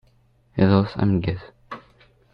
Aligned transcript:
Iḍeṣ 0.61 0.91
ameggaz! 1.01 1.41